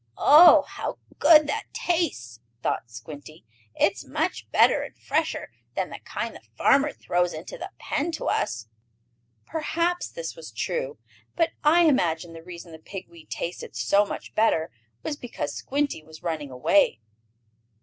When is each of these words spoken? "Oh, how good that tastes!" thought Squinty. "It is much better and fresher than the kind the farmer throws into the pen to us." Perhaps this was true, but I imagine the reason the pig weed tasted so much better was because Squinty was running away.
"Oh, 0.17 0.63
how 0.67 0.97
good 1.19 1.45
that 1.45 1.67
tastes!" 1.73 2.39
thought 2.63 2.89
Squinty. 2.89 3.45
"It 3.75 3.93
is 3.93 4.03
much 4.03 4.49
better 4.49 4.81
and 4.81 4.97
fresher 4.97 5.51
than 5.75 5.91
the 5.91 5.99
kind 5.99 6.33
the 6.35 6.41
farmer 6.57 6.91
throws 6.91 7.35
into 7.35 7.55
the 7.59 7.69
pen 7.77 8.11
to 8.13 8.25
us." 8.25 8.67
Perhaps 9.45 10.09
this 10.09 10.35
was 10.35 10.49
true, 10.51 10.97
but 11.35 11.51
I 11.63 11.83
imagine 11.83 12.33
the 12.33 12.41
reason 12.41 12.71
the 12.71 12.79
pig 12.79 13.09
weed 13.09 13.29
tasted 13.29 13.75
so 13.75 14.03
much 14.03 14.33
better 14.33 14.71
was 15.03 15.17
because 15.17 15.53
Squinty 15.53 16.01
was 16.01 16.23
running 16.23 16.49
away. 16.49 16.99